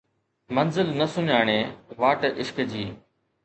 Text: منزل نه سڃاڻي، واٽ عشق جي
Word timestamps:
منزل 0.55 0.87
نه 0.99 1.05
سڃاڻي، 1.13 1.59
واٽ 2.01 2.21
عشق 2.41 2.57
جي 2.73 2.85